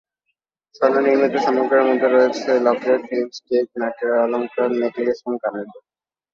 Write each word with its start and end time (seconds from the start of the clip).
স্বর্ণনির্মিত 0.75 1.33
সামগ্রীর 1.37 1.87
মধ্যে 1.89 2.07
রয়েছে 2.07 2.49
লকেট, 2.65 3.01
লিপস্টিক, 3.09 3.67
নাকের 3.79 4.11
অলঙ্কার, 4.23 4.69
নেকলেস 4.79 5.17
এবং 5.21 5.33
কানের 5.41 5.65
দুল। 5.71 5.83